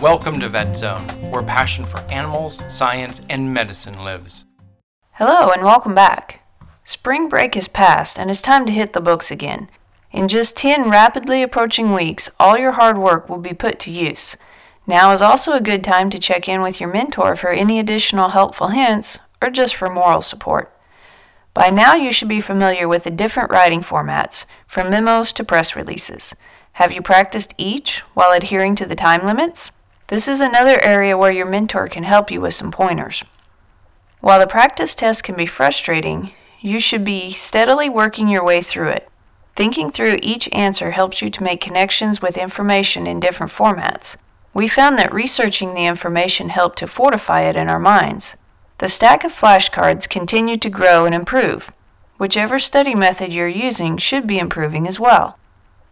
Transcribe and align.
Welcome 0.00 0.40
to 0.40 0.48
Vet 0.48 0.76
Zone, 0.76 1.08
where 1.30 1.42
passion 1.42 1.84
for 1.84 1.98
animals, 2.10 2.60
science, 2.68 3.24
and 3.30 3.52
medicine 3.52 3.98
lives. 4.04 4.46
Hello, 5.12 5.50
and 5.50 5.62
welcome 5.62 5.94
back. 5.94 6.40
Spring 6.84 7.28
break 7.28 7.54
has 7.54 7.68
passed, 7.68 8.18
and 8.18 8.30
it's 8.30 8.40
time 8.40 8.66
to 8.66 8.72
hit 8.72 8.92
the 8.92 9.00
books 9.00 9.30
again. 9.30 9.68
In 10.12 10.28
just 10.28 10.56
10 10.56 10.90
rapidly 10.90 11.42
approaching 11.42 11.92
weeks, 11.92 12.30
all 12.38 12.56
your 12.58 12.72
hard 12.72 12.98
work 12.98 13.28
will 13.28 13.38
be 13.38 13.52
put 13.54 13.78
to 13.80 13.90
use. 13.90 14.36
Now 14.86 15.12
is 15.12 15.22
also 15.22 15.52
a 15.52 15.60
good 15.60 15.82
time 15.82 16.10
to 16.10 16.18
check 16.18 16.48
in 16.48 16.60
with 16.60 16.80
your 16.80 16.92
mentor 16.92 17.34
for 17.34 17.50
any 17.50 17.78
additional 17.78 18.28
helpful 18.28 18.68
hints 18.68 19.18
or 19.42 19.50
just 19.50 19.74
for 19.74 19.90
moral 19.90 20.22
support. 20.22 20.72
By 21.54 21.70
now, 21.70 21.94
you 21.94 22.12
should 22.12 22.28
be 22.28 22.40
familiar 22.40 22.86
with 22.86 23.04
the 23.04 23.10
different 23.10 23.50
writing 23.50 23.80
formats, 23.80 24.44
from 24.66 24.90
memos 24.90 25.32
to 25.32 25.44
press 25.44 25.74
releases. 25.74 26.36
Have 26.76 26.92
you 26.92 27.00
practiced 27.00 27.54
each 27.56 28.00
while 28.12 28.32
adhering 28.32 28.76
to 28.76 28.84
the 28.84 28.94
time 28.94 29.24
limits? 29.24 29.70
This 30.08 30.28
is 30.28 30.42
another 30.42 30.78
area 30.84 31.16
where 31.16 31.32
your 31.32 31.46
mentor 31.46 31.88
can 31.88 32.02
help 32.02 32.30
you 32.30 32.42
with 32.42 32.52
some 32.52 32.70
pointers. 32.70 33.24
While 34.20 34.40
the 34.40 34.46
practice 34.46 34.94
test 34.94 35.24
can 35.24 35.36
be 35.36 35.46
frustrating, 35.46 36.32
you 36.60 36.78
should 36.78 37.02
be 37.02 37.32
steadily 37.32 37.88
working 37.88 38.28
your 38.28 38.44
way 38.44 38.60
through 38.60 38.90
it. 38.90 39.08
Thinking 39.54 39.90
through 39.90 40.18
each 40.20 40.52
answer 40.52 40.90
helps 40.90 41.22
you 41.22 41.30
to 41.30 41.42
make 41.42 41.62
connections 41.62 42.20
with 42.20 42.36
information 42.36 43.06
in 43.06 43.20
different 43.20 43.52
formats. 43.52 44.18
We 44.52 44.68
found 44.68 44.98
that 44.98 45.14
researching 45.14 45.72
the 45.72 45.86
information 45.86 46.50
helped 46.50 46.78
to 46.80 46.86
fortify 46.86 47.44
it 47.44 47.56
in 47.56 47.70
our 47.70 47.80
minds. 47.80 48.36
The 48.76 48.88
stack 48.88 49.24
of 49.24 49.32
flashcards 49.32 50.06
continued 50.06 50.60
to 50.60 50.68
grow 50.68 51.06
and 51.06 51.14
improve. 51.14 51.72
Whichever 52.18 52.58
study 52.58 52.94
method 52.94 53.32
you're 53.32 53.48
using 53.48 53.96
should 53.96 54.26
be 54.26 54.38
improving 54.38 54.86
as 54.86 55.00
well. 55.00 55.38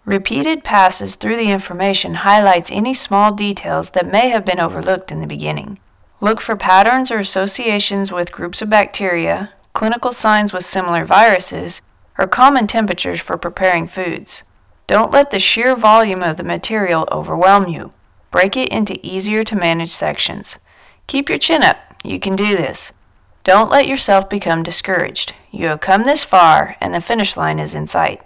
Repeated 0.05 0.65
passes 0.65 1.15
through 1.15 1.37
the 1.37 1.51
information 1.51 2.15
highlights 2.15 2.71
any 2.71 2.93
small 2.93 3.33
details 3.33 3.91
that 3.91 4.11
may 4.11 4.29
have 4.29 4.45
been 4.45 4.61
overlooked 4.61 5.11
in 5.11 5.21
the 5.21 5.27
beginning. 5.27 5.79
Look 6.21 6.43
for 6.43 6.57
patterns 6.57 7.11
or 7.11 7.19
associations 7.19 8.13
with 8.13 8.33
groups 8.33 8.61
of 8.61 8.69
bacteria, 8.69 9.53
clinical 9.73 10.13
signs 10.13 10.53
with 10.53 10.65
similar 10.65 11.07
viruses, 11.07 11.81
or 12.19 12.27
common 12.27 12.67
temperatures 12.67 13.21
for 13.21 13.39
preparing 13.39 13.87
foods. 13.87 14.43
Don't 14.87 15.11
let 15.11 15.31
the 15.31 15.39
sheer 15.39 15.75
volume 15.75 16.23
of 16.23 16.37
the 16.37 16.45
material 16.45 17.09
overwhelm 17.11 17.67
you. 17.67 17.93
Break 18.31 18.57
it 18.57 18.69
into 18.69 19.01
easier 19.03 19.43
to 19.45 19.57
manage 19.57 19.91
sections. 19.91 20.59
Keep 21.07 21.31
your 21.31 21.39
chin 21.39 21.63
up. 21.63 21.77
You 22.05 22.21
can 22.21 22.37
do 22.37 22.57
this. 22.57 22.93
Don't 23.43 23.71
let 23.71 23.89
yourself 23.89 24.29
become 24.29 24.63
discouraged. 24.63 25.35
You 25.51 25.69
have 25.69 25.81
come 25.81 26.03
this 26.03 26.25
far, 26.25 26.77
and 26.81 26.93
the 26.93 27.01
finish 27.01 27.37
line 27.37 27.59
is 27.59 27.75
in 27.75 27.87
sight. 27.87 28.23